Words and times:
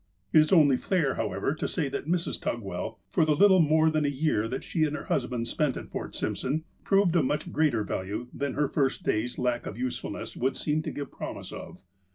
It 0.33 0.39
is 0.39 0.51
only 0.51 0.77
fair, 0.77 1.13
however, 1.13 1.53
to 1.53 1.67
say 1.67 1.87
that 1.89 2.07
Mrs. 2.07 2.41
Tugwell, 2.41 2.99
for 3.07 3.23
the 3.23 3.35
little 3.35 3.59
more 3.59 3.91
than 3.91 4.03
a 4.03 4.07
year 4.09 4.47
that 4.47 4.63
she 4.63 4.81
and 4.85 4.95
her 4.95 5.03
husband 5.03 5.47
spent 5.47 5.77
at 5.77 5.91
Fort 5.91 6.15
Simpson, 6.15 6.63
proved 6.83 7.15
of 7.15 7.25
much 7.25 7.51
greater 7.51 7.83
value 7.83 8.25
than 8.33 8.55
her 8.55 8.67
first 8.67 9.03
day's 9.03 9.37
lack 9.37 9.67
of 9.67 9.77
usefulness 9.77 10.35
would 10.35 10.55
seem 10.55 10.81
to 10.81 10.91
give 10.91 11.11
promise 11.11 11.51
of. 11.51 11.83